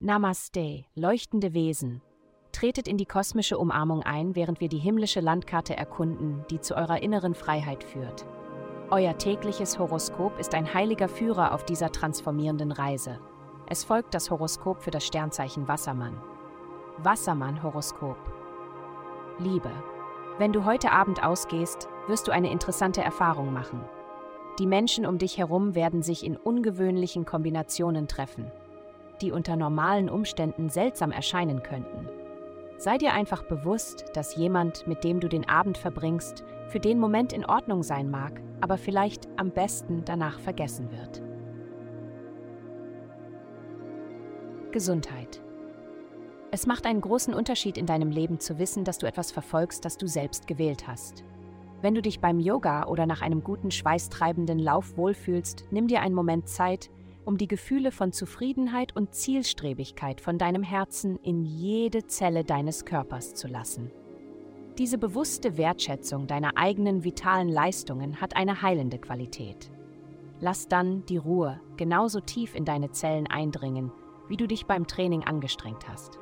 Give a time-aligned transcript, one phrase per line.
[0.00, 2.02] Namaste, leuchtende Wesen.
[2.50, 7.02] Tretet in die kosmische Umarmung ein, während wir die himmlische Landkarte erkunden, die zu eurer
[7.02, 8.26] inneren Freiheit führt.
[8.90, 13.20] Euer tägliches Horoskop ist ein heiliger Führer auf dieser transformierenden Reise.
[13.66, 16.20] Es folgt das Horoskop für das Sternzeichen Wassermann.
[16.98, 18.18] Wassermann-Horoskop.
[19.38, 19.70] Liebe.
[20.36, 23.80] Wenn du heute Abend ausgehst, wirst du eine interessante Erfahrung machen.
[24.58, 28.50] Die Menschen um dich herum werden sich in ungewöhnlichen Kombinationen treffen
[29.22, 32.08] die unter normalen Umständen seltsam erscheinen könnten.
[32.76, 37.32] Sei dir einfach bewusst, dass jemand, mit dem du den Abend verbringst, für den Moment
[37.32, 41.22] in Ordnung sein mag, aber vielleicht am besten danach vergessen wird.
[44.72, 45.40] Gesundheit.
[46.50, 49.96] Es macht einen großen Unterschied in deinem Leben zu wissen, dass du etwas verfolgst, das
[49.96, 51.24] du selbst gewählt hast.
[51.82, 56.14] Wenn du dich beim Yoga oder nach einem guten schweißtreibenden Lauf wohlfühlst, nimm dir einen
[56.14, 56.90] Moment Zeit,
[57.24, 63.34] um die Gefühle von Zufriedenheit und Zielstrebigkeit von deinem Herzen in jede Zelle deines Körpers
[63.34, 63.90] zu lassen.
[64.78, 69.72] Diese bewusste Wertschätzung deiner eigenen vitalen Leistungen hat eine heilende Qualität.
[70.40, 73.90] Lass dann die Ruhe genauso tief in deine Zellen eindringen,
[74.28, 76.20] wie du dich beim Training angestrengt hast.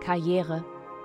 [0.00, 0.62] Karriere.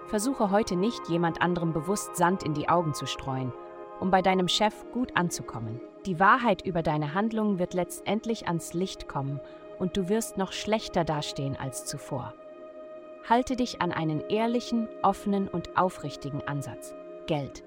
[0.08, 3.54] Versuche heute nicht, jemand anderem bewusst Sand in die Augen zu streuen,
[4.00, 5.80] um bei deinem Chef gut anzukommen.
[6.06, 9.40] Die Wahrheit über deine Handlungen wird letztendlich ans Licht kommen
[9.80, 12.34] und du wirst noch schlechter dastehen als zuvor.
[13.28, 16.96] Halte dich an einen ehrlichen, offenen und aufrichtigen Ansatz.
[17.28, 17.64] Geld.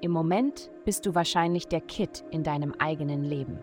[0.00, 3.58] Im Moment bist du wahrscheinlich der Kit in deinem eigenen Leben.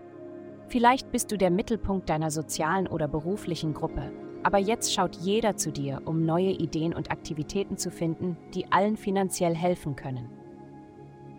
[0.69, 4.11] Vielleicht bist du der Mittelpunkt deiner sozialen oder beruflichen Gruppe,
[4.43, 8.97] aber jetzt schaut jeder zu dir, um neue Ideen und Aktivitäten zu finden, die allen
[8.97, 10.29] finanziell helfen können.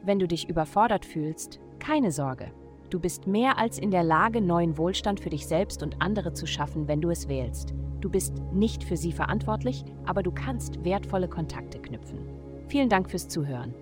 [0.09, 2.51] Wenn du dich überfordert fühlst, keine Sorge,
[2.89, 6.47] du bist mehr als in der Lage, neuen Wohlstand für dich selbst und andere zu
[6.47, 7.75] schaffen, wenn du es wählst.
[8.01, 12.21] Du bist nicht für sie verantwortlich, aber du kannst wertvolle Kontakte knüpfen.
[12.69, 13.75] Vielen Dank fürs Zuhören.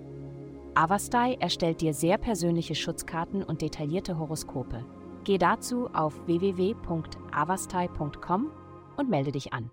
[0.75, 4.85] Avastai erstellt dir sehr persönliche Schutzkarten und detaillierte Horoskope.
[5.23, 8.51] Geh dazu auf www.avastai.com
[8.97, 9.71] und melde dich an.